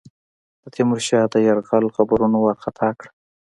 [0.61, 3.11] د تیمورشاه د یرغل خبرونو وارخطا کړه.